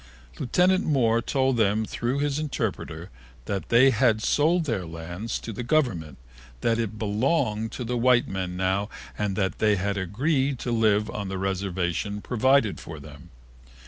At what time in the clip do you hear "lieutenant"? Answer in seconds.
0.39-0.83